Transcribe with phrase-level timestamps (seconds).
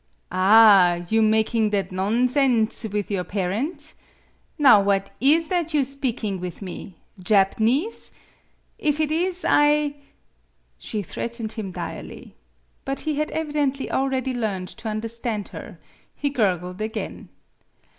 [0.31, 1.11] "Ah h h!
[1.11, 3.93] You making that non sen^e with your parent?
[4.57, 6.95] Now what is that you speaking with me?
[7.21, 8.09] Jap'nese?
[8.79, 9.97] If it is, I"
[10.79, 12.33] She threatened him direly.
[12.83, 15.77] But he had evidently already learned to understand her;
[16.15, 17.29] he gurgled again.